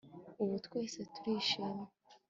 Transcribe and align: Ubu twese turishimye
Ubu 0.43 0.55
twese 0.65 0.99
turishimye 1.13 1.85